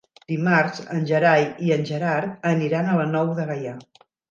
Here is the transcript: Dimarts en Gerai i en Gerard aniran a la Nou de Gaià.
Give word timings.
Dimarts 0.31 0.79
en 0.99 1.05
Gerai 1.11 1.45
i 1.67 1.69
en 1.77 1.85
Gerard 1.91 2.49
aniran 2.55 2.91
a 2.91 2.99
la 3.03 3.07
Nou 3.13 3.33
de 3.43 3.49
Gaià. 3.55 3.79